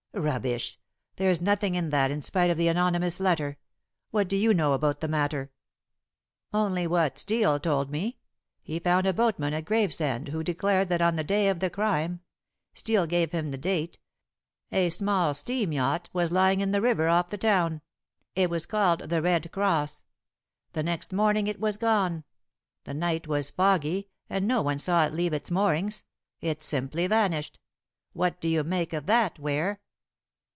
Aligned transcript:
"Rubbish! 0.13 0.77
There's 1.15 1.39
nothing 1.39 1.73
in 1.75 1.89
that 1.91 2.11
in 2.11 2.21
spite 2.21 2.49
of 2.51 2.57
the 2.57 2.67
anonymous 2.67 3.21
letter. 3.21 3.57
What 4.11 4.27
do 4.27 4.35
you 4.35 4.53
know 4.53 4.73
about 4.73 4.99
the 4.99 5.07
matter?" 5.07 5.51
"Only 6.53 6.85
what 6.85 7.17
Steel 7.17 7.61
told 7.61 7.89
me. 7.89 8.17
He 8.61 8.77
found 8.79 9.07
a 9.07 9.13
boatman 9.13 9.53
at 9.53 9.63
Gravesend 9.63 10.27
who 10.27 10.43
declared 10.43 10.89
that 10.89 11.01
on 11.01 11.15
the 11.15 11.23
day 11.23 11.47
of 11.47 11.61
the 11.61 11.69
crime 11.69 12.19
Steel 12.73 13.07
gave 13.07 13.31
him 13.31 13.49
the 13.51 13.57
date 13.57 13.99
a 14.69 14.89
small 14.89 15.33
steam 15.33 15.71
yacht 15.71 16.09
was 16.11 16.29
lying 16.29 16.59
in 16.59 16.71
the 16.71 16.81
river 16.81 17.07
off 17.07 17.29
the 17.29 17.37
town. 17.37 17.79
It 18.35 18.49
was 18.49 18.65
called 18.65 19.07
The 19.09 19.21
Red 19.21 19.49
Cross. 19.53 20.03
The 20.73 20.83
next 20.83 21.13
morning 21.13 21.47
it 21.47 21.59
was 21.61 21.77
gone. 21.77 22.25
The 22.83 22.93
night 22.93 23.27
was 23.27 23.49
foggy, 23.49 24.09
and 24.29 24.45
no 24.45 24.61
one 24.61 24.77
saw 24.77 25.05
it 25.05 25.13
leave 25.13 25.31
its 25.33 25.49
moorings. 25.49 26.03
It 26.41 26.61
simply 26.61 27.07
vanished. 27.07 27.59
What 28.11 28.41
do 28.41 28.49
you 28.49 28.65
make 28.65 28.91
of 28.91 29.05
that, 29.05 29.39
Ware?" 29.39 29.79